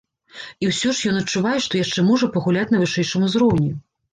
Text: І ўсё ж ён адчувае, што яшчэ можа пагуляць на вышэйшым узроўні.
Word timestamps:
І 0.63 0.69
ўсё 0.69 0.93
ж 0.99 1.11
ён 1.11 1.19
адчувае, 1.19 1.53
што 1.65 1.73
яшчэ 1.83 2.07
можа 2.09 2.33
пагуляць 2.39 2.67
на 2.73 2.83
вышэйшым 2.85 3.29
узроўні. 3.31 3.71